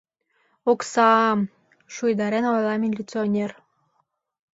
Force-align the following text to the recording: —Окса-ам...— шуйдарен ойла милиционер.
—Окса-ам...— 0.71 1.39
шуйдарен 1.93 2.45
ойла 2.53 2.75
милиционер. 2.83 3.51